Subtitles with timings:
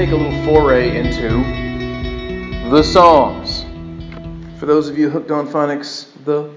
[0.00, 1.28] take a little foray into
[2.70, 3.66] the Psalms.
[4.58, 6.50] For those of you hooked on phonics, the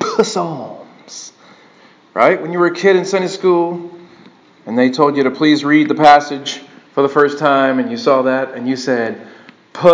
[0.24, 1.32] Psalms.
[2.12, 2.42] Right?
[2.42, 3.96] When you were a kid in Sunday school
[4.66, 6.60] and they told you to please read the passage
[6.92, 9.28] for the first time and you saw that and you said,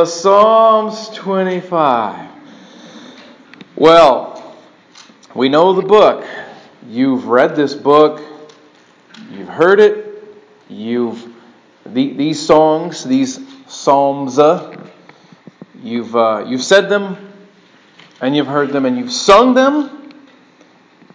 [0.07, 2.30] Psalms 25.
[3.76, 4.57] Well,
[5.34, 6.26] we know the book.
[6.89, 8.23] You've read this book.
[9.31, 10.07] You've heard it.
[10.70, 11.28] You've
[11.92, 14.76] the, these songs, these psalms, uh,
[15.82, 17.16] you've uh, you've said them,
[18.20, 20.12] and you've heard them, and you've sung them.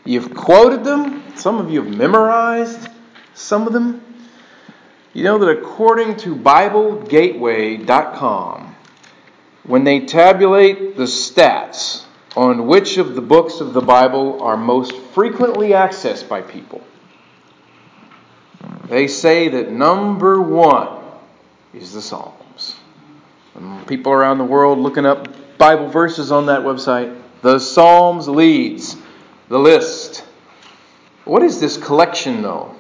[0.06, 1.24] You've quoted them.
[1.36, 2.90] Some of you have memorized
[3.34, 4.02] some of them.
[5.14, 8.76] You know that according to BibleGateway.com,
[9.64, 14.96] when they tabulate the stats on which of the books of the Bible are most
[15.14, 16.82] frequently accessed by people,
[18.94, 21.00] they say that number one
[21.74, 22.76] is the Psalms.
[23.56, 25.28] And people around the world looking up
[25.58, 28.96] Bible verses on that website, the Psalms leads
[29.50, 30.24] the list.
[31.26, 32.76] What is this collection, though?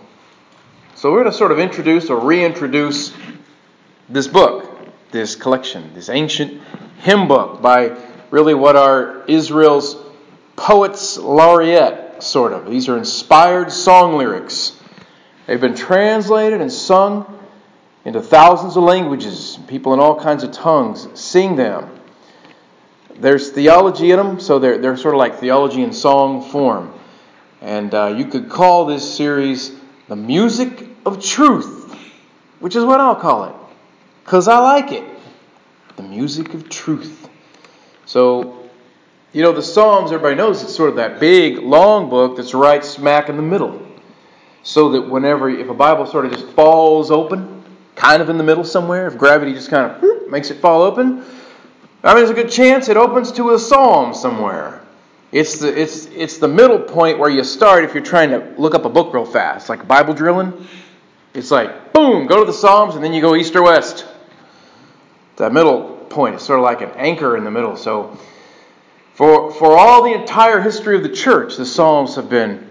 [0.93, 3.11] So we're going to sort of introduce or reintroduce
[4.07, 4.69] this book,
[5.09, 6.61] this collection, this ancient
[6.99, 7.97] hymn book by
[8.29, 9.97] really what are Israel's
[10.57, 12.69] poets laureate, sort of.
[12.69, 14.79] These are inspired song lyrics
[15.45, 17.39] They've been translated and sung
[18.05, 19.59] into thousands of languages.
[19.67, 21.89] People in all kinds of tongues sing them.
[23.15, 26.93] There's theology in them, so they're, they're sort of like theology in song form.
[27.61, 29.71] And uh, you could call this series
[30.07, 31.95] The Music of Truth,
[32.59, 33.55] which is what I'll call it,
[34.23, 35.03] because I like it.
[35.95, 37.29] The Music of Truth.
[38.05, 38.69] So,
[39.31, 42.83] you know, the Psalms, everybody knows it's sort of that big, long book that's right
[42.83, 43.82] smack in the middle
[44.63, 47.63] so that whenever, if a Bible sort of just falls open,
[47.95, 50.81] kind of in the middle somewhere, if gravity just kind of hmm, makes it fall
[50.81, 51.23] open,
[52.03, 54.81] I mean, there's a good chance it opens to a psalm somewhere.
[55.31, 58.75] It's the, it's, it's the middle point where you start if you're trying to look
[58.75, 60.67] up a book real fast, like Bible drilling.
[61.33, 64.05] It's like, boom, go to the Psalms, and then you go east or west.
[65.37, 67.75] That middle point is sort of like an anchor in the middle.
[67.75, 68.17] So,
[69.15, 72.69] for, for all the entire history of the church, the Psalms have been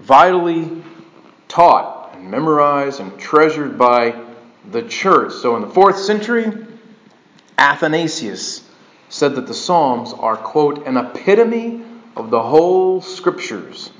[0.00, 0.82] vitally
[1.48, 4.14] taught and memorized and treasured by
[4.70, 5.32] the church.
[5.32, 6.52] So in the fourth century,
[7.56, 8.68] Athanasius
[9.08, 11.82] said that the Psalms are, quote, an epitome
[12.16, 13.90] of the whole scriptures.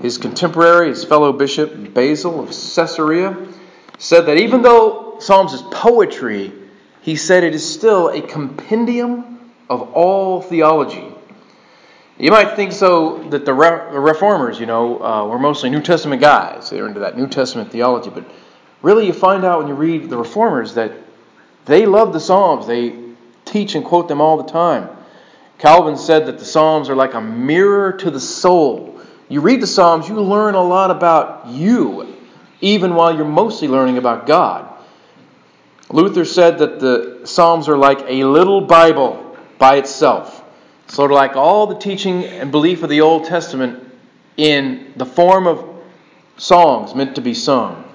[0.00, 3.36] His contemporary, his fellow bishop Basil of Caesarea,
[3.98, 6.52] said that even though Psalms is poetry,
[7.02, 11.11] he said it is still a compendium of all theology.
[12.18, 16.70] You might think so that the, reformers, you know, uh, were mostly New Testament guys.
[16.70, 18.10] They were into that New Testament theology.
[18.10, 18.24] But
[18.82, 20.92] really, you find out when you read the reformers that
[21.64, 22.66] they love the Psalms.
[22.66, 22.96] They
[23.44, 24.88] teach and quote them all the time.
[25.58, 29.00] Calvin said that the Psalms are like a mirror to the soul.
[29.28, 32.16] You read the Psalms, you learn a lot about you,
[32.60, 34.68] even while you're mostly learning about God.
[35.88, 40.41] Luther said that the Psalms are like a little Bible by itself.
[40.92, 43.82] Sort of like all the teaching and belief of the Old Testament
[44.36, 45.66] in the form of
[46.36, 47.90] songs meant to be sung.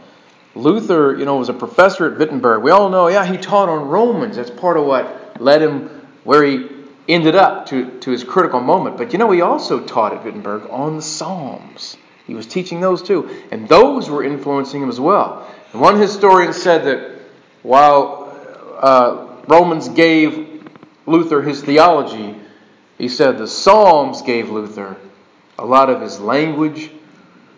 [0.55, 2.63] Luther, you know, was a professor at Wittenberg.
[2.63, 4.37] We all know, yeah, he taught on Romans.
[4.37, 6.69] That's part of what led him where he
[7.07, 8.97] ended up to, to his critical moment.
[8.97, 11.97] But you know, he also taught at Wittenberg on the Psalms.
[12.25, 13.29] He was teaching those too.
[13.51, 15.47] And those were influencing him as well.
[15.71, 17.21] And one historian said that
[17.61, 18.35] while
[18.81, 20.67] uh, Romans gave
[21.05, 22.35] Luther his theology,
[22.97, 24.97] he said the Psalms gave Luther
[25.59, 26.91] a lot of his language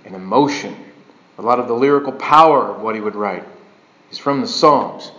[0.05, 0.75] and emotion,
[1.37, 3.45] a lot of the lyrical power of what he would write.
[4.09, 5.11] He's from the Psalms.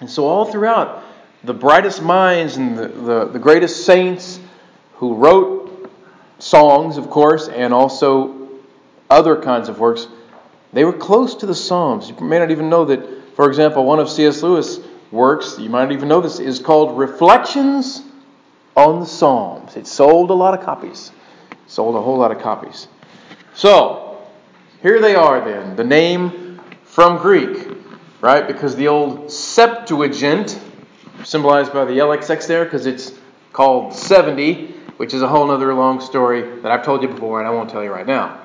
[0.00, 1.04] And so, all throughout,
[1.44, 4.40] the brightest minds and the, the, the greatest saints
[4.94, 5.90] who wrote
[6.38, 8.48] songs, of course, and also
[9.10, 10.06] other kinds of works,
[10.72, 12.08] they were close to the Psalms.
[12.08, 14.42] You may not even know that, for example, one of C.S.
[14.42, 14.80] Lewis'
[15.10, 18.02] works, you might not even know this, is called Reflections
[18.76, 19.76] on the Psalms.
[19.76, 21.12] It sold a lot of copies.
[21.66, 22.88] Sold a whole lot of copies.
[23.54, 24.18] So,
[24.82, 25.76] here they are then.
[25.76, 27.68] The name from Greek,
[28.20, 28.46] right?
[28.46, 30.60] Because the old Septuagint,
[31.24, 33.12] symbolized by the LXX there, because it's
[33.52, 34.66] called 70,
[34.96, 37.70] which is a whole other long story that I've told you before and I won't
[37.70, 38.38] tell you right now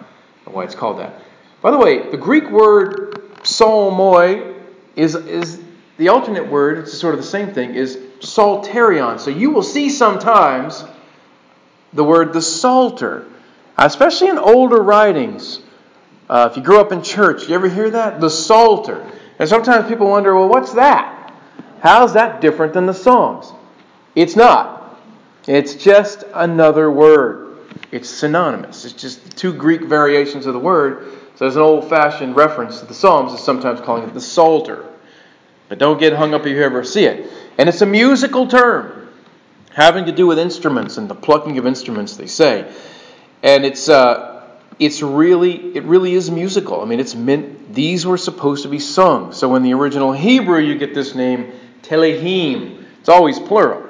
[0.45, 1.21] why it's called that.
[1.61, 4.55] By the way, the Greek word psalmoi
[4.95, 5.61] is, is
[5.97, 9.19] the alternate word, it's sort of the same thing, is psalterion.
[9.19, 10.83] So you will see sometimes
[11.93, 13.25] the word the psalter,
[13.77, 15.59] especially in older writings.
[16.29, 18.19] Uh, if you grew up in church, you ever hear that?
[18.19, 19.09] The psalter.
[19.39, 21.33] And sometimes people wonder, well, what's that?
[21.81, 23.51] How's that different than the Psalms?
[24.15, 24.99] It's not.
[25.47, 27.57] It's just another word.
[27.91, 28.83] It's synonymous.
[28.83, 31.11] It's just two Greek variations of the word.
[31.35, 34.85] So there's an old fashioned reference to the Psalms is sometimes calling it the Psalter.
[35.69, 37.31] But don't get hung up if you ever see it.
[37.57, 39.09] And it's a musical term
[39.73, 42.71] having to do with instruments and the plucking of instruments, they say.
[43.43, 43.89] And it's.
[43.89, 44.35] Uh,
[44.79, 46.81] it's really it really is musical.
[46.81, 49.33] I mean, it's meant these were supposed to be sung.
[49.33, 51.51] So in the original Hebrew, you get this name
[51.81, 52.85] Tehillim.
[52.99, 53.89] It's always plural.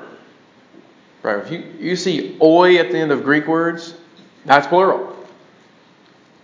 [1.24, 1.40] Right?
[1.40, 3.96] If you, you see oi at the end of Greek words,
[4.46, 5.14] that's plural.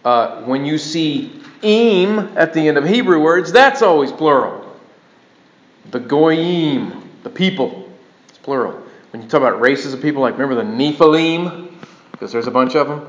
[0.03, 4.77] Uh, when you see im at the end of Hebrew words, that's always plural.
[5.91, 7.91] The goyim, the people,
[8.29, 8.81] it's plural.
[9.11, 11.71] When you talk about races of people, like remember the Nephilim,
[12.11, 13.07] because there's a bunch of them.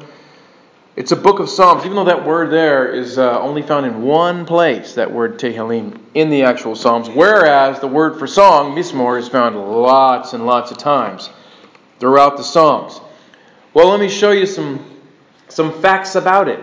[0.97, 4.03] It's a book of Psalms, even though that word there is uh, only found in
[4.03, 9.19] one place, that word Tehillim, in the actual Psalms, whereas the word for song, Mizmor,
[9.19, 11.31] is found lots and lots of times
[11.99, 13.01] throughout the Psalms.
[13.73, 14.85] Well, let me show you some,
[15.49, 16.61] some facts about it.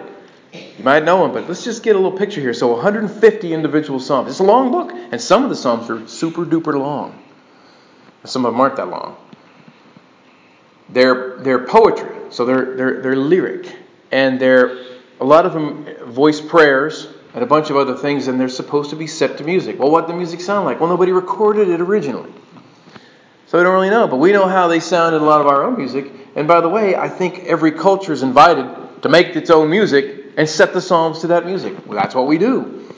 [0.53, 2.53] You might know them, but let's just get a little picture here.
[2.53, 4.29] So, 150 individual Psalms.
[4.29, 7.21] It's a long book, and some of the Psalms are super duper long.
[8.23, 9.17] Some of them aren't that long.
[10.89, 13.75] They're, they're poetry, so they're, they're, they're lyric
[14.11, 14.77] and they're
[15.19, 18.89] a lot of them voice prayers and a bunch of other things, and they're supposed
[18.89, 19.79] to be set to music.
[19.79, 20.81] Well, what the music sound like?
[20.81, 22.31] Well, nobody recorded it originally,
[23.47, 24.07] so we don't really know.
[24.07, 26.11] But we know how they sound in a lot of our own music.
[26.35, 30.33] And by the way, I think every culture is invited to make its own music
[30.35, 31.73] and set the psalms to that music.
[31.85, 32.93] Well, that's what we do.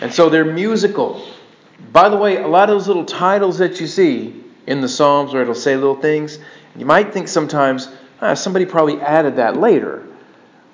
[0.00, 1.26] And so they're musical.
[1.92, 5.32] By the way, a lot of those little titles that you see in the psalms
[5.32, 6.38] where it'll say little things,
[6.76, 7.88] you might think sometimes
[8.20, 10.06] ah, somebody probably added that later.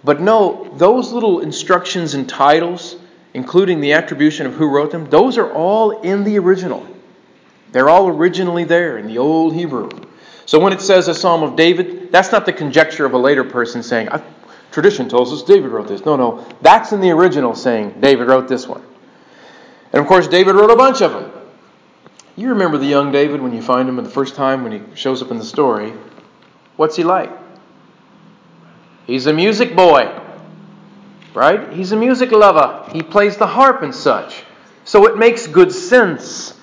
[0.03, 2.97] But no, those little instructions and titles,
[3.35, 6.87] including the attribution of who wrote them, those are all in the original.
[7.73, 9.91] They're all originally there in the Old Hebrew.
[10.47, 13.45] So when it says a Psalm of David, that's not the conjecture of a later
[13.45, 14.09] person saying,
[14.73, 16.05] tradition tells us David wrote this.
[16.05, 16.47] No, no.
[16.63, 18.83] That's in the original saying David wrote this one.
[19.93, 21.30] And of course, David wrote a bunch of them.
[22.41, 25.21] You remember the young David when you find him the first time when he shows
[25.21, 25.93] up in the story.
[26.77, 27.31] What's he like?
[29.07, 30.19] He's a music boy,
[31.35, 31.71] right?
[31.71, 32.89] He's a music lover.
[32.93, 34.43] He plays the harp and such.
[34.87, 36.59] So it makes good sense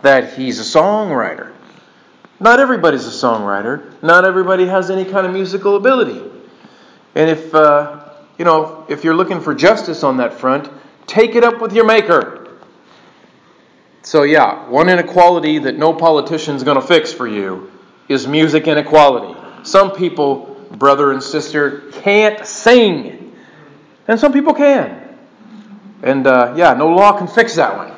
[0.00, 1.52] that he's a songwriter.
[2.40, 4.02] Not everybody's a songwriter.
[4.02, 6.22] Not everybody has any kind of musical ability.
[7.14, 10.70] And if uh, you know, if you're looking for justice on that front,
[11.06, 12.37] take it up with your maker.
[14.08, 17.70] So yeah, one inequality that no politician's going to fix for you
[18.08, 19.38] is music inequality.
[19.64, 23.36] Some people brother and sister can't sing.
[24.06, 25.14] And some people can.
[26.02, 27.92] And uh, yeah, no law can fix that one.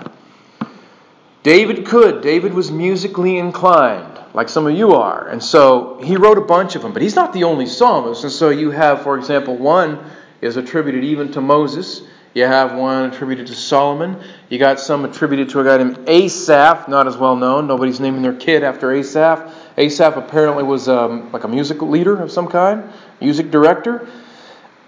[1.44, 2.22] David could.
[2.22, 5.28] David was musically inclined, like some of you are.
[5.28, 6.92] And so he wrote a bunch of them.
[6.92, 8.24] But he's not the only psalmist.
[8.24, 10.10] And so you have, for example, one
[10.40, 12.02] is attributed even to Moses.
[12.32, 14.22] You have one attributed to Solomon.
[14.48, 17.66] You got some attributed to a guy named Asaph, not as well known.
[17.66, 19.52] Nobody's naming their kid after Asaph.
[19.76, 22.84] Asaph apparently was um, like a musical leader of some kind,
[23.20, 24.08] music director.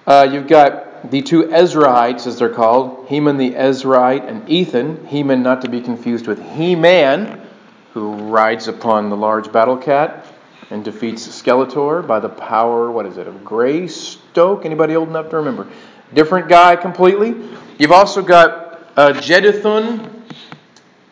[0.07, 5.07] Uh, you've got the two Ezrahites, as they're called, Heman the Ezrahite and Ethan.
[5.07, 7.45] Heman, not to be confused with He-Man,
[7.93, 10.27] who rides upon the large battle cat
[10.71, 14.65] and defeats Skeletor by the power, what is it, of Greystoke?
[14.65, 15.69] Anybody old enough to remember?
[16.15, 17.35] Different guy completely.
[17.79, 20.11] You've also got uh, Jeduthun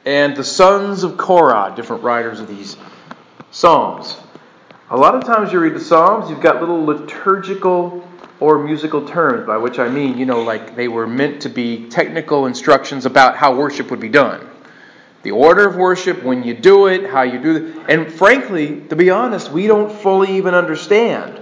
[0.05, 2.77] and the sons of Korah, different writers of these
[3.51, 4.17] Psalms.
[4.91, 8.07] A lot of times you read the Psalms, you've got little liturgical
[8.41, 11.89] or musical terms, by which I mean, you know, like they were meant to be
[11.89, 14.47] technical instructions about how worship would be done.
[15.23, 17.77] The order of worship, when you do it, how you do it.
[17.89, 21.39] And frankly, to be honest, we don't fully even understand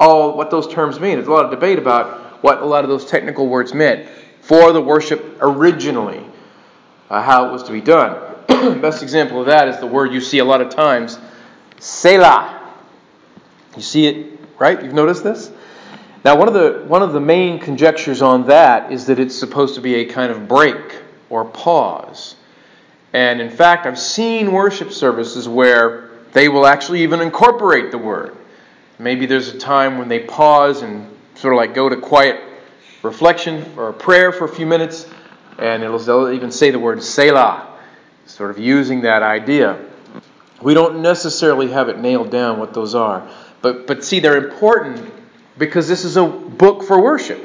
[0.00, 1.16] all what those terms mean.
[1.16, 4.08] There's a lot of debate about what a lot of those technical words meant
[4.42, 6.24] for the worship originally,
[7.08, 8.20] uh, how it was to be done.
[8.80, 11.18] Best example of that is the word you see a lot of times,
[11.78, 12.60] Selah.
[13.76, 14.82] You see it, right?
[14.82, 15.50] You've noticed this?
[16.24, 19.74] Now, one of the one of the main conjectures on that is that it's supposed
[19.76, 22.36] to be a kind of break or pause.
[23.12, 28.36] And in fact, I've seen worship services where they will actually even incorporate the word.
[28.98, 31.11] Maybe there's a time when they pause and
[31.42, 32.40] sort of like go to quiet
[33.02, 35.08] reflection or prayer for a few minutes,
[35.58, 37.66] and it'll even say the word Selah,
[38.26, 39.76] sort of using that idea.
[40.62, 43.28] We don't necessarily have it nailed down what those are,
[43.60, 45.12] but but see they're important
[45.58, 47.44] because this is a book for worship.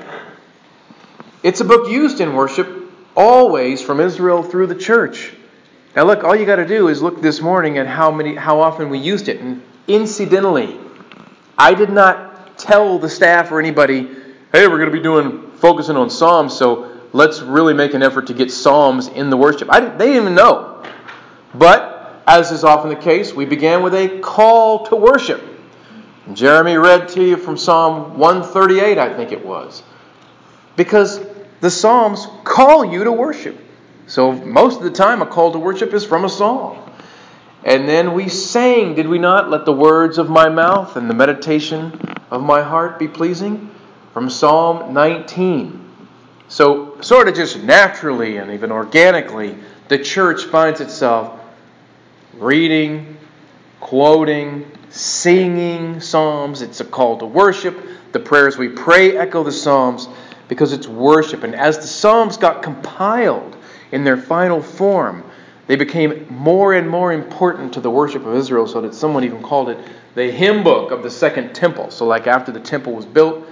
[1.41, 2.69] It's a book used in worship
[3.15, 5.33] always from Israel through the church.
[5.95, 8.61] Now look, all you got to do is look this morning at how many how
[8.61, 9.39] often we used it.
[9.39, 10.77] And incidentally,
[11.57, 12.26] I did not
[12.57, 14.07] tell the staff or anybody,
[14.51, 18.27] "Hey, we're going to be doing focusing on Psalms, so let's really make an effort
[18.27, 20.83] to get Psalms in the worship." I they didn't even know.
[21.53, 25.41] But as is often the case, we began with a call to worship.
[26.33, 29.81] Jeremy read to you from Psalm 138, I think it was.
[30.75, 31.21] Because
[31.61, 33.57] the Psalms call you to worship.
[34.07, 36.77] So most of the time, a call to worship is from a psalm.
[37.67, 39.49] And then we sang, did we not?
[39.49, 41.99] Let the words of my mouth and the meditation
[42.31, 43.69] of my heart be pleasing?
[44.13, 45.85] From Psalm 19.
[46.47, 49.57] So, sort of just naturally and even organically,
[49.89, 51.41] the church finds itself
[52.35, 53.17] reading,
[53.81, 56.61] quoting, singing psalms.
[56.61, 57.77] It's a call to worship.
[58.13, 60.07] The prayers we pray echo the psalms
[60.47, 61.43] because it's worship.
[61.43, 63.57] And as the psalms got compiled
[63.91, 65.25] in their final form,
[65.67, 69.43] they became more and more important to the worship of Israel, so that someone even
[69.43, 69.77] called it
[70.15, 71.91] the hymn book of the second temple.
[71.91, 73.45] So, like after the temple was built,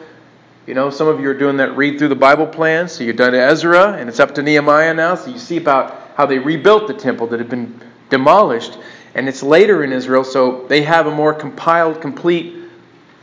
[0.65, 2.89] you know, some of you are doing that read through the Bible plan.
[2.89, 5.13] So you've done Ezra, and it's up to Nehemiah now.
[5.13, 7.79] So you see about how they rebuilt the temple that had been
[8.09, 8.77] demolished.
[9.13, 12.63] And it's later in Israel, so they have a more compiled, complete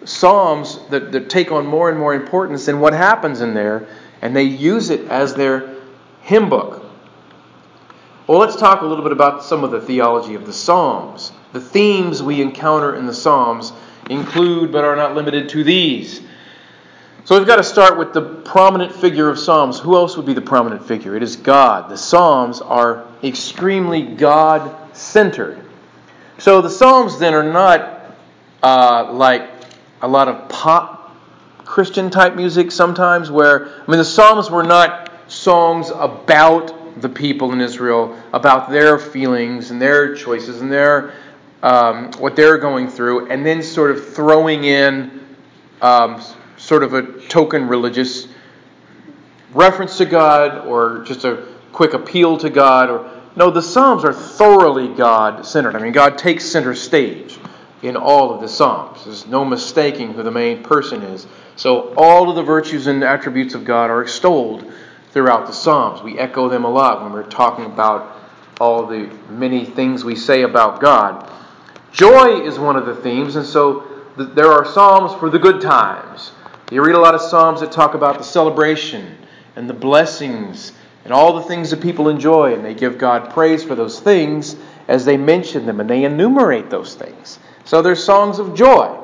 [0.04, 3.86] Psalms that, that take on more and more importance in what happens in there,
[4.20, 5.76] and they use it as their
[6.22, 6.81] hymn book.
[8.28, 11.32] Well, let's talk a little bit about some of the theology of the Psalms.
[11.52, 13.72] The themes we encounter in the Psalms
[14.08, 16.20] include, but are not limited to, these.
[17.24, 19.80] So we've got to start with the prominent figure of Psalms.
[19.80, 21.16] Who else would be the prominent figure?
[21.16, 21.90] It is God.
[21.90, 25.60] The Psalms are extremely God centered.
[26.38, 28.14] So the Psalms then are not
[28.62, 29.50] uh, like
[30.00, 31.16] a lot of pop
[31.64, 37.52] Christian type music sometimes, where, I mean, the Psalms were not songs about the people
[37.52, 41.14] in Israel, about their feelings and their choices and their
[41.62, 45.20] um, what they're going through, and then sort of throwing in
[45.80, 46.20] um,
[46.56, 48.26] sort of a token religious
[49.54, 54.12] reference to God or just a quick appeal to God or no, the Psalms are
[54.12, 55.74] thoroughly God centered.
[55.74, 57.38] I mean, God takes center stage
[57.82, 59.04] in all of the Psalms.
[59.04, 61.26] There's no mistaking who the main person is.
[61.56, 64.70] So, all of the virtues and attributes of God are extolled
[65.12, 66.02] throughout the Psalms.
[66.02, 68.18] We echo them a lot when we're talking about
[68.60, 71.30] all the many things we say about God.
[71.92, 76.32] Joy is one of the themes, and so there are Psalms for the good times.
[76.70, 79.18] You read a lot of Psalms that talk about the celebration
[79.56, 80.72] and the blessings
[81.04, 84.56] and all the things that people enjoy, and they give God praise for those things
[84.88, 87.38] as they mention them and they enumerate those things.
[87.64, 88.98] So there's songs of joy.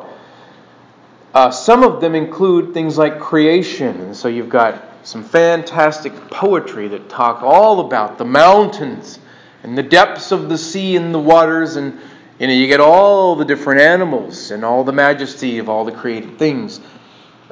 [1.34, 6.86] Uh, some of them include things like creation, and so you've got some fantastic poetry
[6.88, 9.18] that talk all about the mountains
[9.62, 11.98] and the depths of the sea and the waters, and
[12.38, 15.92] you know you get all the different animals and all the majesty of all the
[15.92, 16.78] created things.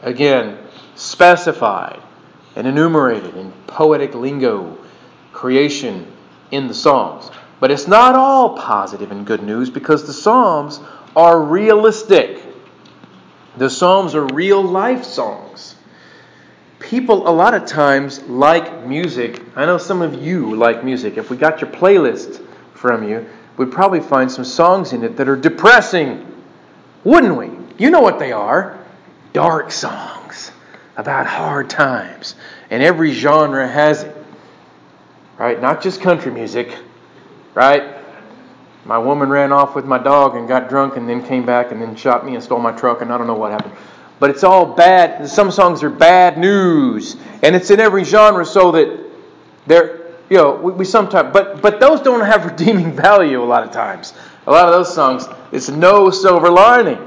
[0.02, 0.58] Again,
[0.96, 2.02] specified
[2.56, 4.76] and enumerated in poetic lingo,
[5.32, 6.12] creation
[6.50, 7.30] in the Psalms.
[7.58, 10.78] But it's not all positive and good news because the Psalms
[11.16, 12.38] are realistic.
[13.56, 15.75] The Psalms are real life songs.
[16.78, 19.42] People, a lot of times, like music.
[19.56, 21.16] I know some of you like music.
[21.16, 25.28] If we got your playlist from you, we'd probably find some songs in it that
[25.28, 26.42] are depressing,
[27.02, 27.50] wouldn't we?
[27.78, 28.78] You know what they are
[29.32, 30.50] dark songs
[30.96, 32.34] about hard times.
[32.70, 34.16] And every genre has it.
[35.38, 35.60] Right?
[35.60, 36.74] Not just country music.
[37.54, 37.96] Right?
[38.86, 41.82] My woman ran off with my dog and got drunk and then came back and
[41.82, 43.74] then shot me and stole my truck and I don't know what happened.
[44.18, 45.28] But it's all bad.
[45.28, 47.16] Some songs are bad news.
[47.42, 49.04] And it's in every genre so that
[49.66, 53.62] they're, you know, we, we sometimes, but, but those don't have redeeming value a lot
[53.62, 54.14] of times.
[54.46, 56.98] A lot of those songs, it's no silver lining.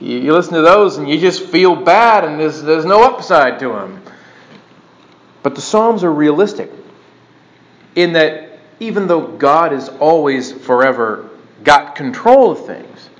[0.00, 3.58] You, you listen to those and you just feel bad and there's, there's no upside
[3.60, 4.02] to them.
[5.42, 6.70] But the Psalms are realistic
[7.94, 11.30] in that even though God is always forever
[11.64, 13.10] got control of things,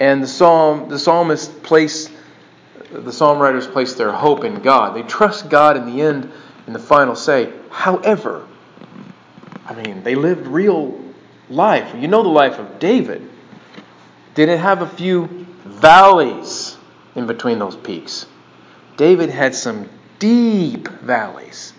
[0.00, 2.10] and the psalm the psalmists place
[2.92, 4.94] the psalm writers place their hope in God.
[4.96, 6.30] They trust God in the end
[6.66, 7.52] in the final say.
[7.70, 8.46] However,
[9.66, 10.98] I mean, they lived real
[11.50, 11.94] life.
[11.96, 13.28] You know the life of David.
[14.34, 16.78] Did it have a few valleys
[17.14, 18.26] in between those peaks.
[18.96, 21.72] David had some deep valleys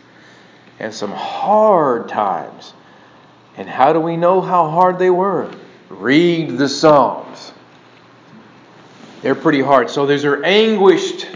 [0.79, 2.73] and some hard times.
[3.57, 5.51] And how do we know how hard they were?
[5.89, 7.28] Read the Psalms.
[9.21, 9.89] They're pretty hard.
[9.89, 11.27] So there's are anguished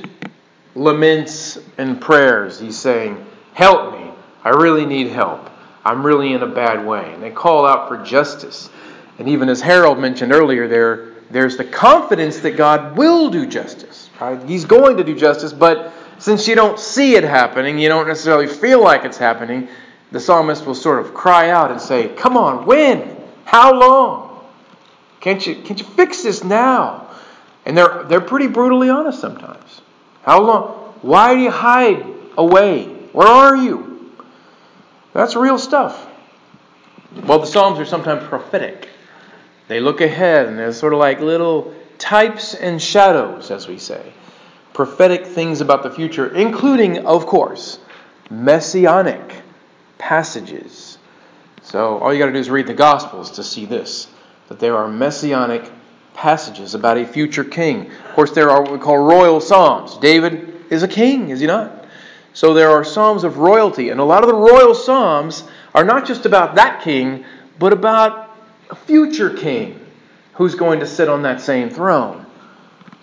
[0.75, 2.59] laments and prayers.
[2.59, 4.11] He's saying, Help me.
[4.43, 5.49] I really need help.
[5.85, 7.13] I'm really in a bad way.
[7.13, 8.69] And they call out for justice.
[9.19, 14.09] And even as Harold mentioned earlier, there, there's the confidence that God will do justice.
[14.19, 14.41] Right?
[14.47, 18.47] He's going to do justice, but since you don't see it happening, you don't necessarily
[18.47, 19.67] feel like it's happening,
[20.11, 23.17] the psalmist will sort of cry out and say, Come on, when?
[23.45, 24.45] How long?
[25.19, 27.09] Can't you, can't you fix this now?
[27.65, 29.81] And they're, they're pretty brutally honest sometimes.
[30.23, 30.93] How long?
[31.01, 32.05] Why do you hide
[32.37, 32.85] away?
[33.13, 34.11] Where are you?
[35.13, 36.07] That's real stuff.
[37.25, 38.89] Well, the Psalms are sometimes prophetic.
[39.67, 44.13] They look ahead and they're sort of like little types and shadows, as we say.
[44.73, 47.79] Prophetic things about the future, including, of course,
[48.29, 49.41] messianic
[49.99, 50.97] passages.
[51.61, 54.07] So all you got to do is read the Gospels to see this
[54.49, 55.71] that there are messianic
[56.13, 57.91] passages about a future king.
[57.91, 59.97] Of course, there are what we call royal psalms.
[59.97, 61.85] David is a king, is he not?
[62.33, 65.43] So there are psalms of royalty, and a lot of the royal psalms
[65.75, 67.25] are not just about that king,
[67.59, 68.35] but about
[68.69, 69.79] a future king
[70.33, 72.25] who's going to sit on that same throne.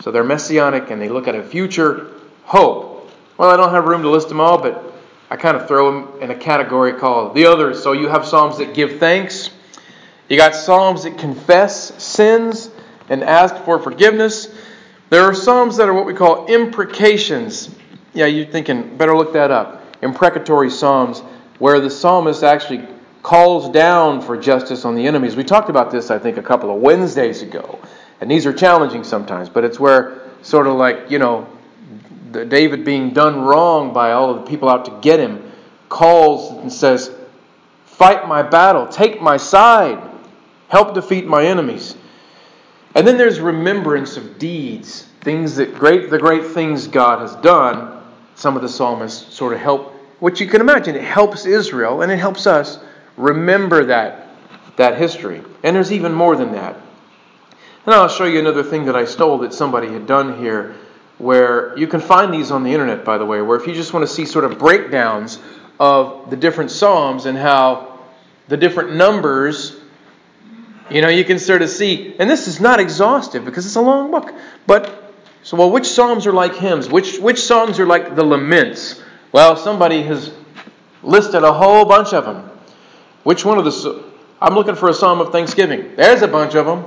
[0.01, 2.13] So they're messianic and they look at a future
[2.45, 3.11] hope.
[3.39, 4.93] Well, I don't have room to list them all, but
[5.31, 7.83] I kind of throw them in a category called the others.
[7.83, 9.51] So you have Psalms that give thanks,
[10.29, 12.70] you got Psalms that confess sins
[13.11, 14.49] and ask for forgiveness.
[15.11, 17.75] There are Psalms that are what we call imprecations.
[18.15, 19.83] Yeah, you're thinking, better look that up.
[20.03, 21.21] Imprecatory Psalms,
[21.59, 22.89] where the psalmist actually
[23.23, 25.37] calls down for justice on the enemies.
[25.37, 27.79] We talked about this, I think, a couple of Wednesdays ago.
[28.21, 31.47] And these are challenging sometimes, but it's where, sort of like, you know,
[32.33, 35.51] David being done wrong by all of the people out to get him,
[35.89, 37.11] calls and says,
[37.85, 39.99] Fight my battle, take my side,
[40.69, 41.97] help defeat my enemies.
[42.95, 48.03] And then there's remembrance of deeds, things that great the great things God has done.
[48.35, 52.11] Some of the psalmists sort of help, which you can imagine, it helps Israel and
[52.11, 52.79] it helps us
[53.17, 54.29] remember that
[54.77, 55.43] that history.
[55.63, 56.77] And there's even more than that.
[57.87, 60.75] And I'll show you another thing that I stole that somebody had done here
[61.19, 63.93] where you can find these on the internet, by the way, where if you just
[63.93, 65.39] want to see sort of breakdowns
[65.79, 67.99] of the different Psalms and how
[68.49, 69.77] the different numbers,
[70.91, 73.81] you know, you can sort of see, and this is not exhaustive because it's a
[73.81, 74.35] long book,
[74.67, 76.89] but so well, which Psalms are like hymns?
[76.89, 79.03] Which which songs are like the laments?
[79.33, 80.33] Well, somebody has
[81.03, 82.51] listed a whole bunch of them.
[83.23, 84.05] Which one of the?
[84.41, 85.97] I'm looking for a Psalm of Thanksgiving.
[85.97, 86.85] There's a bunch of them.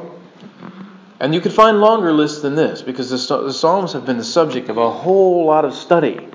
[1.20, 4.24] And you could find longer lists than this because the, the Psalms have been the
[4.24, 6.28] subject of a whole lot of study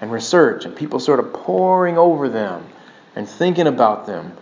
[0.00, 2.64] and research, and people sort of poring over them
[3.16, 4.36] and thinking about them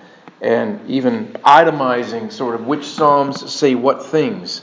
[0.44, 4.61] and even itemizing sort of which Psalms say what things.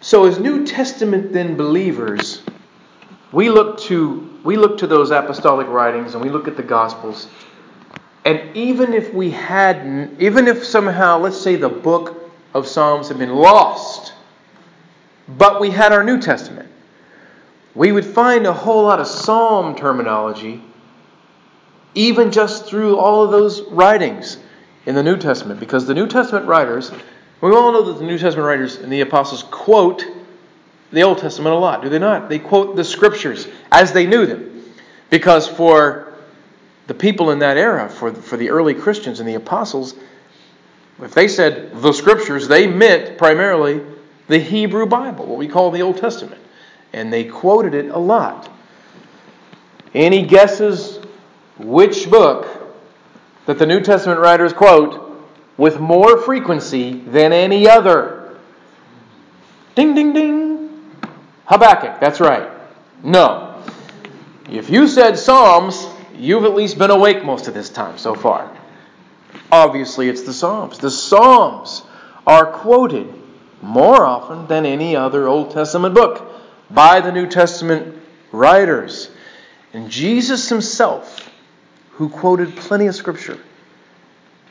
[0.00, 2.42] So, as New Testament then believers,
[3.32, 7.28] we look to we look to those apostolic writings and we look at the Gospels.
[8.24, 13.18] And even if we hadn't, even if somehow, let's say the book of Psalms had
[13.18, 14.14] been lost,
[15.28, 16.70] but we had our New Testament.
[17.74, 20.62] We would find a whole lot of psalm terminology,
[21.96, 24.38] even just through all of those writings
[24.84, 26.92] in the New Testament, because the New Testament writers,
[27.40, 30.04] we all know that the New Testament writers and the apostles quote
[30.92, 32.28] the Old Testament a lot, do they not?
[32.28, 34.62] They quote the scriptures as they knew them.
[35.10, 36.14] Because for
[36.86, 39.94] the people in that era, for, for the early Christians and the apostles,
[41.02, 43.82] if they said the scriptures, they meant primarily
[44.28, 46.40] the Hebrew Bible, what we call the Old Testament.
[46.92, 48.50] And they quoted it a lot.
[49.94, 50.95] Any guesses
[51.58, 52.46] which book
[53.46, 55.24] that the New Testament writers quote
[55.56, 58.38] with more frequency than any other?
[59.74, 60.80] Ding, ding, ding.
[61.46, 62.50] Habakkuk, that's right.
[63.02, 63.62] No.
[64.50, 68.50] If you said Psalms, you've at least been awake most of this time so far.
[69.50, 70.78] Obviously, it's the Psalms.
[70.78, 71.82] The Psalms
[72.26, 73.12] are quoted
[73.62, 76.32] more often than any other Old Testament book
[76.70, 77.96] by the New Testament
[78.32, 79.10] writers.
[79.72, 81.25] And Jesus himself,
[81.96, 83.38] who quoted plenty of Scripture,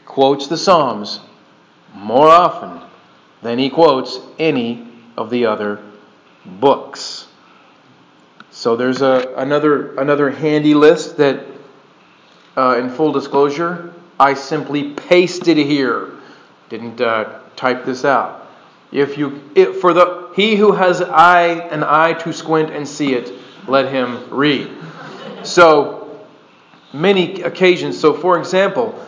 [0.06, 1.20] quotes the Psalms
[1.94, 2.82] more often
[3.42, 5.80] than he quotes any of the other
[6.46, 7.28] books.
[8.50, 11.46] So there's a, another, another handy list that,
[12.58, 16.14] uh, in full disclosure, I simply pasted here.
[16.70, 18.50] Didn't uh, type this out.
[18.92, 23.14] If you, if, for the he who has eye an eye to squint and see
[23.14, 23.32] it,
[23.68, 24.72] let him read.
[25.44, 26.05] So
[26.96, 28.00] many occasions.
[28.00, 29.00] So, for example,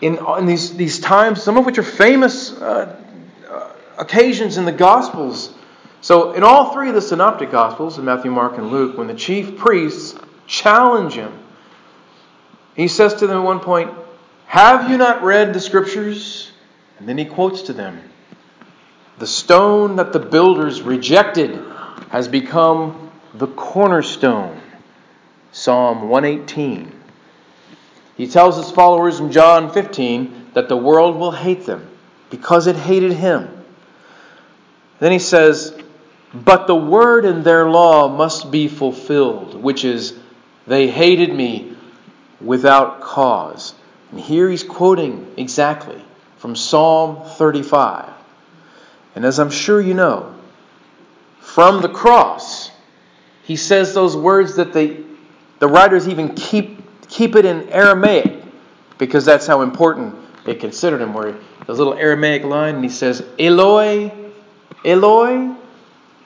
[0.00, 2.96] in, in these these times, some of which are famous uh,
[3.48, 5.54] uh, occasions in the Gospels.
[6.02, 9.14] So, in all three of the synoptic Gospels, in Matthew, Mark, and Luke, when the
[9.14, 11.32] chief priests challenge him
[12.76, 13.92] He says to them at one point,
[14.46, 16.50] Have you not read the scriptures?
[16.98, 18.00] And then he quotes to them,
[19.18, 21.58] The stone that the builders rejected
[22.10, 24.59] has become the cornerstone.
[25.52, 26.92] Psalm 118.
[28.16, 31.88] He tells his followers in John 15 that the world will hate them
[32.30, 33.48] because it hated him.
[34.98, 35.74] Then he says,
[36.32, 40.14] But the word in their law must be fulfilled, which is,
[40.66, 41.74] They hated me
[42.40, 43.74] without cause.
[44.10, 46.00] And here he's quoting exactly
[46.38, 48.08] from Psalm 35.
[49.14, 50.34] And as I'm sure you know,
[51.40, 52.70] from the cross,
[53.42, 54.98] he says those words that they,
[55.60, 58.42] the writers even keep, keep it in Aramaic
[58.98, 63.22] because that's how important they considered him, where those little Aramaic line, and he says,
[63.38, 64.10] Eloi,
[64.84, 65.54] Eloi,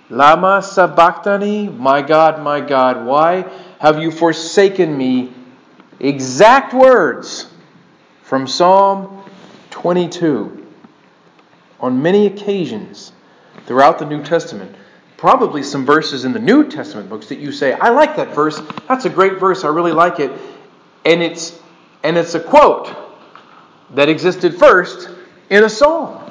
[0.08, 5.32] Lama sabachthani, my God, my God, why have you forsaken me?
[5.98, 7.50] Exact words
[8.22, 9.24] from Psalm
[9.70, 10.66] 22.
[11.80, 13.12] On many occasions
[13.66, 14.74] throughout the New Testament,
[15.16, 18.60] probably some verses in the New Testament books that you say, I like that verse.
[18.88, 19.64] That's a great verse.
[19.64, 20.32] I really like it.
[21.04, 21.60] And it's
[22.02, 22.94] and it's a quote
[23.94, 25.08] that existed first
[25.50, 26.30] in a psalm.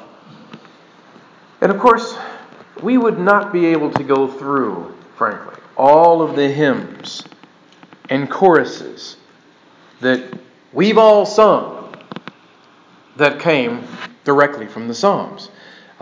[1.60, 2.16] And of course,
[2.82, 7.24] we would not be able to go through, frankly, all of the hymns
[8.10, 9.16] and choruses
[10.00, 10.38] that
[10.72, 11.96] we've all sung
[13.16, 13.82] that came
[14.24, 15.50] directly from the Psalms.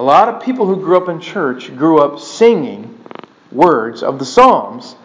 [0.03, 2.99] A lot of people who grew up in church grew up singing
[3.53, 4.97] words of the Psalms,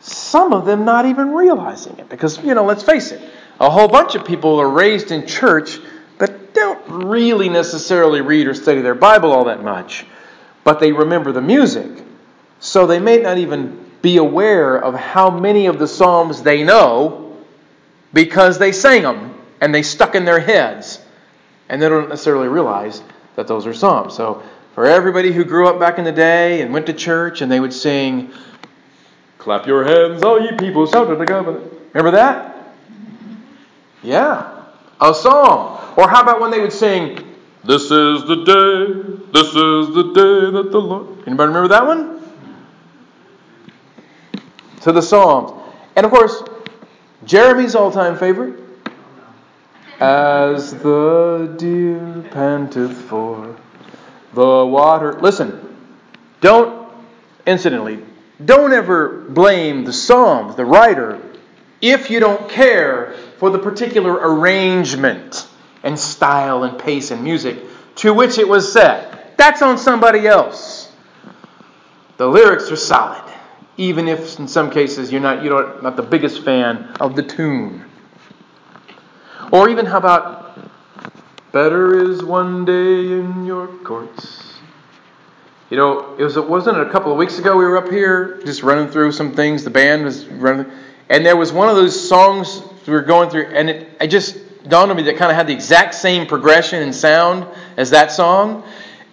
[0.00, 2.08] some of them not even realizing it.
[2.08, 3.22] Because, you know, let's face it,
[3.60, 5.78] a whole bunch of people are raised in church
[6.18, 10.04] but don't really necessarily read or study their Bible all that much
[10.64, 12.02] but they remember the music.
[12.58, 17.36] So they may not even be aware of how many of the Psalms they know
[18.12, 20.98] because they sang them and they stuck in their heads.
[21.68, 23.00] And they don't necessarily realize
[23.36, 24.14] that those are Psalms.
[24.14, 24.42] So
[24.74, 27.60] for everybody who grew up back in the day and went to church and they
[27.60, 28.32] would sing,
[29.38, 31.70] Clap your hands, all ye people, shout to the government.
[31.92, 32.74] Remember that?
[34.02, 34.62] Yeah.
[35.00, 35.94] A song.
[35.98, 37.18] Or how about when they would sing,
[37.62, 41.06] this is the day, this is the day that the Lord.
[41.26, 42.22] Anybody remember that one?
[44.80, 45.52] To the Psalms.
[45.94, 46.42] And of course,
[47.26, 48.63] Jeremy's all time favorite.
[50.00, 53.56] As the deer panteth for
[54.32, 55.12] the water.
[55.20, 55.76] Listen,
[56.40, 56.90] don't,
[57.46, 58.00] incidentally,
[58.44, 61.20] don't ever blame the Psalms, the writer,
[61.80, 65.46] if you don't care for the particular arrangement
[65.82, 67.58] and style and pace and music
[67.96, 69.36] to which it was set.
[69.36, 70.90] That's on somebody else.
[72.16, 73.22] The lyrics are solid,
[73.76, 77.84] even if in some cases you're not you're not the biggest fan of the tune.
[79.54, 80.58] Or even how about
[81.52, 84.58] better is one day in your courts.
[85.70, 87.88] You know, it was it wasn't it a couple of weeks ago we were up
[87.88, 89.62] here just running through some things.
[89.62, 90.66] The band was running,
[91.08, 94.36] and there was one of those songs we were going through, and it I just
[94.68, 98.10] dawned on me that kind of had the exact same progression and sound as that
[98.10, 98.64] song.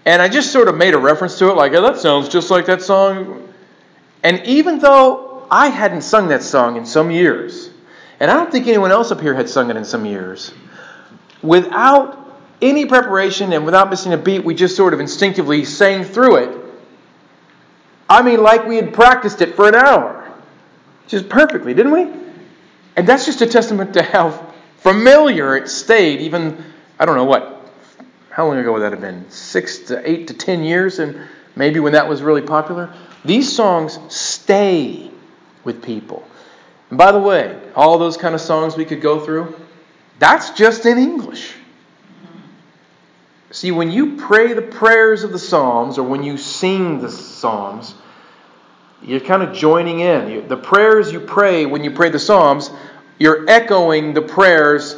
[0.07, 2.49] And I just sort of made a reference to it, like, oh, that sounds just
[2.49, 3.47] like that song.
[4.23, 7.70] And even though I hadn't sung that song in some years,
[8.21, 10.53] and I don't think anyone else up here had sung it in some years,
[11.41, 12.19] without
[12.61, 16.57] any preparation and without missing a beat, we just sort of instinctively sang through it.
[18.07, 20.31] I mean, like we had practiced it for an hour.
[21.07, 22.07] Just perfectly, didn't we?
[22.95, 26.63] And that's just a testament to how familiar it stayed, even,
[26.99, 27.71] I don't know what,
[28.29, 29.31] how long ago would that have been?
[29.31, 32.93] Six to eight to ten years, and maybe when that was really popular?
[33.25, 35.09] These songs stay
[35.63, 36.23] with people.
[36.91, 39.59] And by the way, all those kind of songs we could go through,
[40.19, 41.53] that's just in English.
[43.49, 47.95] See, when you pray the prayers of the Psalms or when you sing the Psalms,
[49.01, 50.47] you're kind of joining in.
[50.47, 52.69] The prayers you pray when you pray the Psalms
[53.21, 54.95] you're echoing the prayers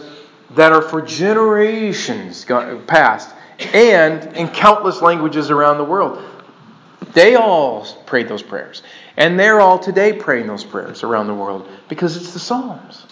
[0.51, 2.45] that are for generations
[2.87, 3.35] past
[3.73, 6.23] and in countless languages around the world.
[7.13, 8.83] They all prayed those prayers.
[9.17, 13.05] And they're all today praying those prayers around the world because it's the Psalms.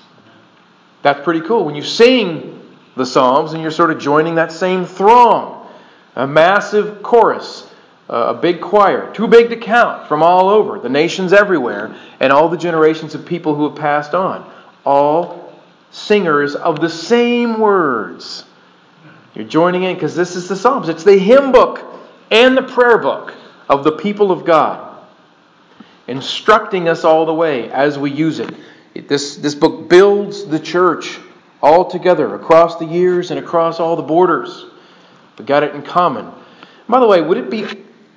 [1.04, 1.66] That's pretty cool.
[1.66, 2.60] When you sing
[2.96, 5.68] the Psalms and you're sort of joining that same throng,
[6.16, 7.70] a massive chorus,
[8.10, 12.50] a big choir, too big to count from all over, the nations everywhere, and all
[12.50, 14.52] the generations of people who have passed on
[14.86, 15.54] all
[15.92, 18.46] singers of the same words.
[19.36, 20.90] You're joining in because this is the Psalms.
[20.90, 21.84] It's the hymn book
[22.32, 23.34] and the prayer book
[23.72, 25.00] of the people of God,
[26.06, 28.54] instructing us all the way as we use it.
[29.08, 31.18] This, this book builds the church
[31.64, 34.66] all together across the years and across all the borders.
[35.40, 36.30] We got it in common.
[36.90, 37.66] By the way, would it be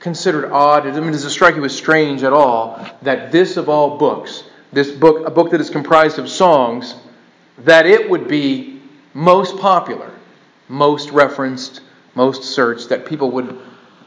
[0.00, 3.68] considered odd, I mean, does it strike you as strange at all, that this of
[3.68, 6.96] all books, this book, a book that is comprised of songs,
[7.58, 8.82] that it would be
[9.14, 10.10] most popular,
[10.68, 11.80] most referenced,
[12.16, 13.46] most searched, that people would,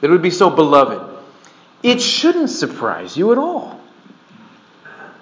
[0.02, 1.17] that it would be so beloved?
[1.84, 3.80] It shouldn't surprise you at all.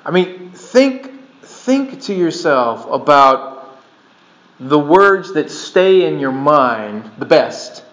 [0.06, 3.56] I mean, think, think to yourself about
[4.60, 7.84] the words that stay in your mind the best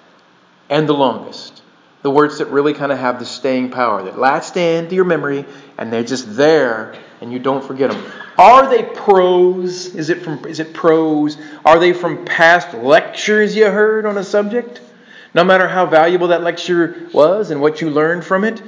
[0.70, 1.62] and the longest.
[2.02, 5.44] The words that really kind of have the staying power, that latch into your memory
[5.78, 8.04] and they're just there and you don't forget them.
[8.36, 9.94] Are they prose?
[9.94, 11.36] Is it from is it prose?
[11.64, 14.80] Are they from past lectures you heard on a subject?
[15.34, 18.62] No matter how valuable that lecture was and what you learned from it,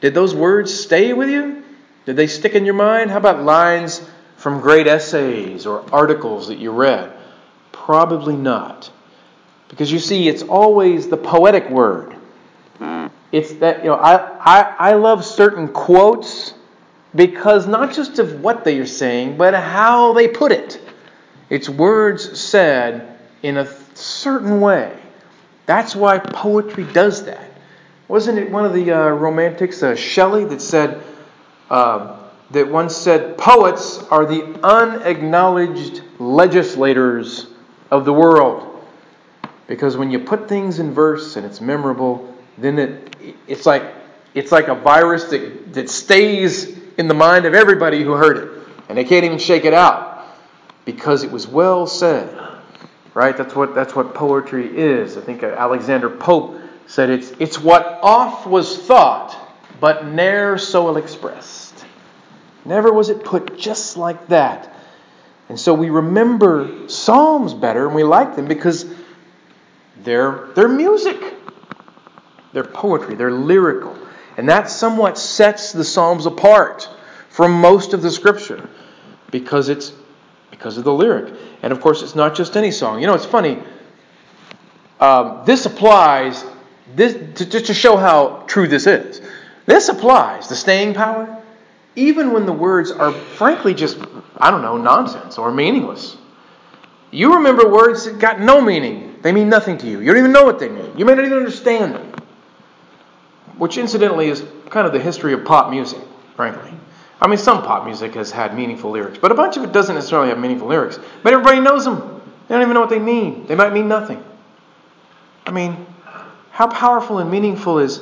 [0.00, 1.62] did those words stay with you?
[2.06, 3.10] Did they stick in your mind?
[3.10, 4.00] How about lines
[4.36, 7.12] from great essays or articles that you read?
[7.72, 8.90] Probably not.
[9.68, 12.14] Because you see, it's always the poetic word.
[13.32, 16.54] It's that, you know, I, I, I love certain quotes
[17.14, 20.80] because not just of what they are saying, but how they put it.
[21.50, 24.96] It's words said in a certain way.
[25.66, 27.50] That's why poetry does that.
[28.08, 31.02] Wasn't it one of the uh, romantics, uh, Shelley, that said,
[31.68, 32.16] uh,
[32.52, 37.48] that once said, poets are the unacknowledged legislators
[37.90, 38.84] of the world.
[39.66, 43.16] Because when you put things in verse and it's memorable, then it,
[43.48, 43.82] it's like
[44.36, 48.68] it's like a virus that, that stays in the mind of everybody who heard it.
[48.88, 50.26] And they can't even shake it out
[50.84, 52.38] because it was well said.
[53.16, 53.34] Right?
[53.34, 55.16] That's what that's what poetry is.
[55.16, 59.34] I think uh, Alexander Pope said it's it's what oft was thought,
[59.80, 61.86] but ne'er so expressed.
[62.66, 64.70] Never was it put just like that.
[65.48, 68.84] And so we remember Psalms better and we like them because
[70.02, 71.34] they're, they're music.
[72.52, 73.14] They're poetry.
[73.14, 73.96] They're lyrical.
[74.36, 76.90] And that somewhat sets the Psalms apart
[77.30, 78.68] from most of the Scripture
[79.30, 79.92] because it's
[80.50, 81.32] because of the lyric.
[81.62, 83.00] And of course, it's not just any song.
[83.00, 83.58] You know, it's funny.
[85.00, 86.44] Um, this applies
[86.94, 89.20] this to, just to show how true this is.
[89.66, 91.42] This applies the staying power
[91.96, 93.98] even when the words are frankly just,
[94.36, 96.16] I don't know, nonsense or meaningless.
[97.10, 99.16] You remember words that got no meaning.
[99.22, 100.00] They mean nothing to you.
[100.00, 100.92] You don't even know what they mean.
[100.96, 102.12] You may not even understand them.
[103.56, 106.00] Which, incidentally, is kind of the history of pop music,
[106.36, 106.70] frankly.
[107.20, 109.94] I mean, some pop music has had meaningful lyrics, but a bunch of it doesn't
[109.94, 110.98] necessarily have meaningful lyrics.
[111.22, 112.22] But everybody knows them.
[112.48, 113.46] They don't even know what they mean.
[113.46, 114.22] They might mean nothing.
[115.46, 115.86] I mean,
[116.50, 118.00] how powerful and meaningful is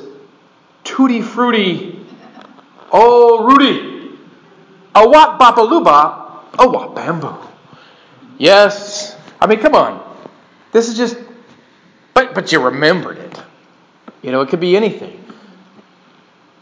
[0.83, 1.95] Tutti Frutti
[2.97, 4.17] Oh, Rudy,
[4.93, 7.35] a what babaluba, a what bamboo.
[8.37, 10.01] Yes, I mean, come on.
[10.71, 11.17] This is just,
[12.13, 13.41] but but you remembered it.
[14.21, 15.24] You know, it could be anything.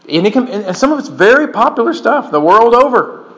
[0.08, 3.32] And, can, and some of it's very popular stuff the world over.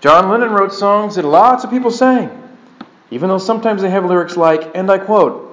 [0.00, 2.30] John Lennon wrote songs that lots of people sang,
[3.10, 5.44] even though sometimes they have lyrics like, and I quote,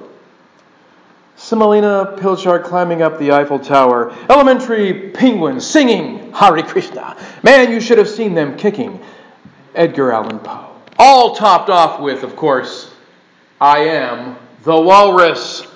[1.36, 7.18] Semolina Pilchard climbing up the Eiffel Tower, elementary penguins singing Hare Krishna.
[7.44, 9.04] Man, you should have seen them kicking
[9.74, 10.72] Edgar Allan Poe.
[10.98, 12.94] All topped off with, of course,
[13.60, 15.68] I am the walrus.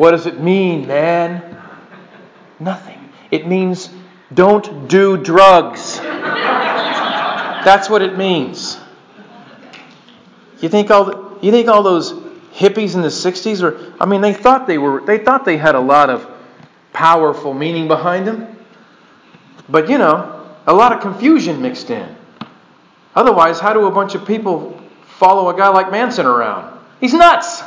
[0.00, 1.58] What does it mean, man?
[2.58, 3.12] Nothing.
[3.30, 3.90] It means
[4.32, 5.98] don't do drugs.
[5.98, 8.78] That's what it means.
[10.62, 12.12] You think all the, you think all those
[12.54, 15.74] hippies in the 60s were I mean they thought they were they thought they had
[15.74, 16.26] a lot of
[16.94, 18.56] powerful meaning behind them.
[19.68, 22.16] But you know, a lot of confusion mixed in.
[23.14, 24.80] Otherwise, how do a bunch of people
[25.18, 26.80] follow a guy like Manson around?
[27.02, 27.62] He's nuts.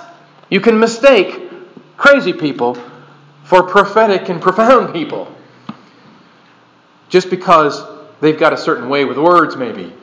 [0.50, 1.43] You can mistake
[1.98, 2.78] crazy people
[3.44, 5.34] for prophetic and profound people.
[7.10, 7.84] Just because
[8.22, 9.94] they've got a certain way with words, maybe.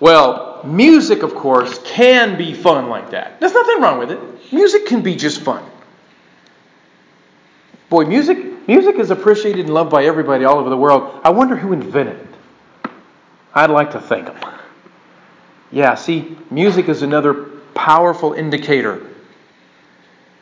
[0.00, 3.40] Well, music, of course, can be fun like that.
[3.40, 4.52] There's nothing wrong with it.
[4.52, 5.64] Music can be just fun.
[7.88, 11.20] Boy, music, music is appreciated and loved by everybody all over the world.
[11.24, 12.90] I wonder who invented it.
[13.54, 14.36] I'd like to thank them.
[15.70, 17.34] Yeah, see, music is another
[17.74, 19.13] powerful indicator.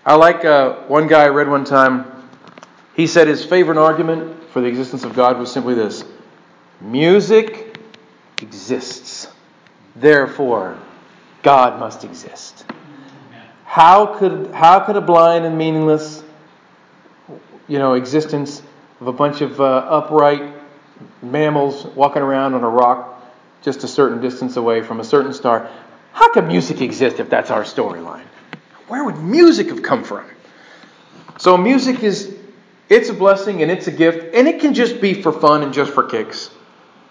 [0.05, 2.07] I like uh, one guy I read one time.
[2.95, 6.05] He said his favorite argument for the existence of God was simply this
[6.81, 7.79] music
[8.41, 9.29] exists.
[9.95, 10.79] Therefore,
[11.43, 12.65] God must exist.
[13.65, 16.23] How could, how could a blind and meaningless
[17.69, 18.63] you know, existence
[19.01, 20.55] of a bunch of uh, upright
[21.23, 23.23] mammals walking around on a rock
[23.63, 25.71] just a certain distance away from a certain star.
[26.13, 28.25] How could music exist if that's our storyline?
[28.93, 30.27] Where would music have come from?
[31.39, 32.37] So music is
[32.91, 35.73] it's a blessing and it's a gift and it can just be for fun and
[35.73, 36.51] just for kicks.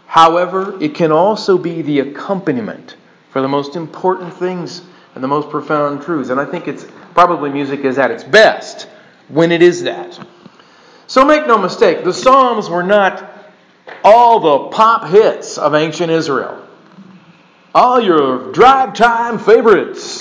[0.06, 2.98] However, it can also be the accompaniment
[3.32, 4.84] for the most important things
[5.16, 6.30] and the most profound truths.
[6.30, 8.88] And I think it's probably music is at its best
[9.30, 10.20] when it is that.
[11.08, 13.28] So make no mistake, the Psalms were not
[14.04, 16.64] all the pop hits of ancient Israel.
[17.74, 20.21] All your drive time favorites.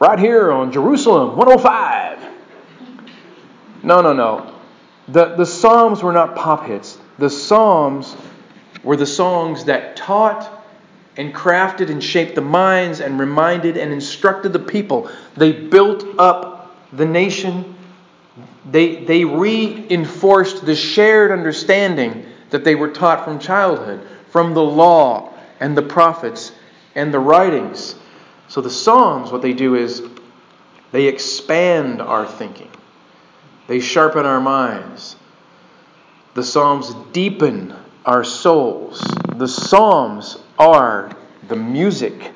[0.00, 2.18] Right here on Jerusalem 105.
[3.82, 4.54] No, no, no.
[5.08, 6.98] The, the Psalms were not pop hits.
[7.18, 8.16] The Psalms
[8.84, 10.54] were the songs that taught
[11.16, 15.10] and crafted and shaped the minds and reminded and instructed the people.
[15.36, 17.74] They built up the nation.
[18.70, 25.34] They, they reinforced the shared understanding that they were taught from childhood, from the law
[25.58, 26.52] and the prophets
[26.94, 27.96] and the writings.
[28.48, 30.02] So the Psalms, what they do is
[30.90, 32.70] they expand our thinking,
[33.66, 35.16] they sharpen our minds.
[36.34, 37.74] The Psalms deepen
[38.06, 39.00] our souls.
[39.36, 41.14] The Psalms are
[41.48, 42.32] the music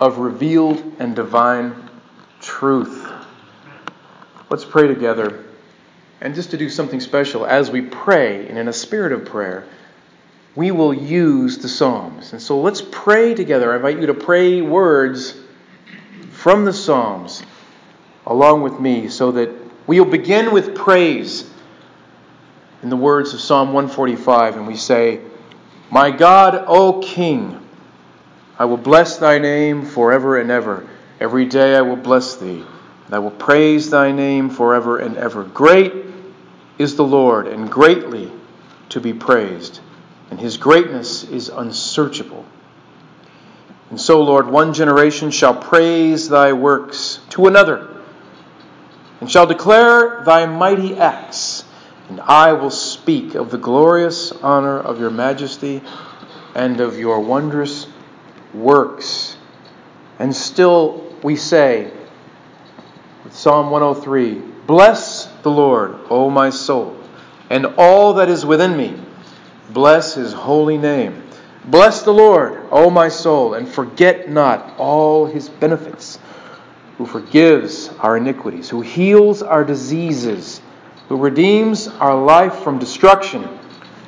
[0.00, 1.88] of revealed and divine
[2.40, 3.08] truth.
[4.50, 5.44] Let's pray together.
[6.20, 9.66] And just to do something special, as we pray and in a spirit of prayer,
[10.56, 12.32] we will use the Psalms.
[12.32, 13.72] And so let's pray together.
[13.72, 15.34] I invite you to pray words
[16.32, 17.42] from the Psalms
[18.26, 19.50] along with me so that
[19.86, 21.48] we'll begin with praise
[22.82, 25.20] in the words of Psalm 145, and we say,
[25.90, 27.60] My God, O King,
[28.58, 30.88] I will bless thy name forever and ever.
[31.20, 32.64] Every day I will bless thee,
[33.06, 35.44] and I will praise thy name forever and ever.
[35.44, 35.92] Great
[36.78, 38.30] is the Lord, and greatly
[38.90, 39.80] to be praised
[40.30, 42.44] and his greatness is unsearchable.
[43.90, 47.88] And so, Lord, one generation shall praise thy works to another,
[49.20, 51.64] and shall declare thy mighty acts,
[52.08, 55.82] and I will speak of the glorious honor of your majesty
[56.54, 57.86] and of your wondrous
[58.52, 59.36] works.
[60.18, 61.90] And still we say,
[63.22, 66.96] with Psalm 103, Bless the Lord, O my soul,
[67.50, 68.98] and all that is within me
[69.70, 71.22] Bless his holy name.
[71.64, 76.18] Bless the Lord, O my soul, and forget not all his benefits,
[76.98, 80.60] who forgives our iniquities, who heals our diseases,
[81.08, 83.48] who redeems our life from destruction,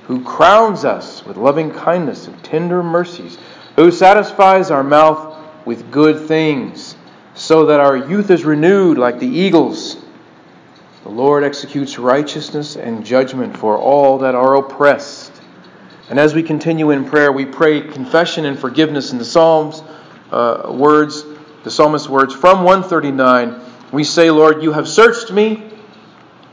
[0.06, 3.36] who crowns us with loving kindness and tender mercies,
[3.74, 6.96] who satisfies our mouth with good things,
[7.34, 9.96] so that our youth is renewed like the eagles.
[11.02, 15.27] The Lord executes righteousness and judgment for all that are oppressed.
[16.10, 19.82] And as we continue in prayer, we pray confession and forgiveness in the Psalms
[20.30, 21.24] uh, words,
[21.64, 23.60] the psalmist's words from 139.
[23.92, 25.70] We say, Lord, you have searched me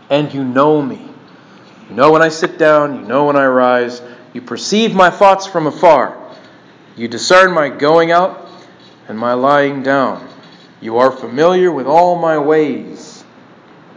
[0.10, 1.02] and you know me.
[1.90, 4.02] You know when I sit down, you know when I rise.
[4.34, 6.22] You perceive my thoughts from afar.
[6.98, 8.50] You discern my going out
[9.08, 10.28] and my lying down.
[10.82, 13.24] You are familiar with all my ways.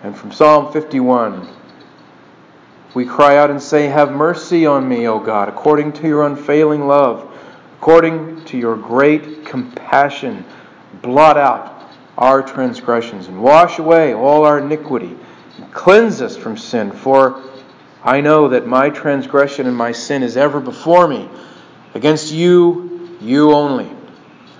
[0.03, 1.58] And from Psalm 51
[2.95, 6.87] we cry out and say, Have mercy on me, O God, according to your unfailing
[6.87, 7.31] love,
[7.79, 10.45] according to your great compassion.
[11.03, 11.75] Blot out
[12.17, 15.17] our transgressions and wash away all our iniquity
[15.57, 16.91] and cleanse us from sin.
[16.91, 17.43] For
[18.03, 21.29] I know that my transgression and my sin is ever before me.
[21.95, 23.91] Against you, you only,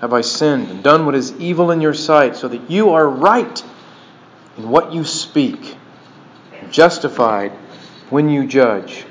[0.01, 3.09] have I sinned and done what is evil in your sight, so that you are
[3.09, 3.63] right
[4.57, 5.77] in what you speak,
[6.69, 7.51] justified
[8.09, 9.05] when you judge.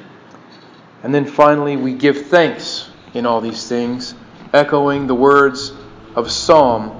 [1.02, 4.14] And then finally, we give thanks in all these things,
[4.52, 5.72] echoing the words
[6.14, 6.94] of Psalm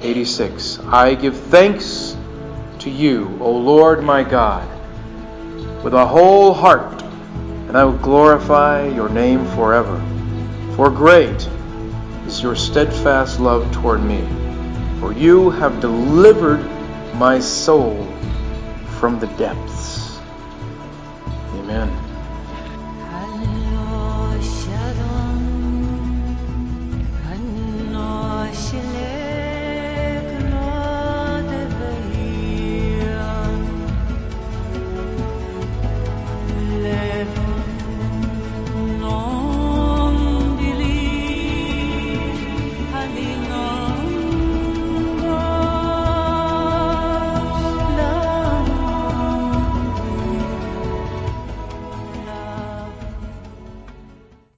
[0.00, 2.16] 86 I give thanks
[2.80, 4.66] to you, O Lord my God,
[5.82, 9.96] with a whole heart, and I will glorify your name forever.
[10.76, 11.48] For great
[12.26, 14.24] is your steadfast love toward me,
[15.00, 16.64] for you have delivered
[17.14, 18.04] my soul
[19.00, 19.77] from the depths.
[21.56, 22.08] Amen.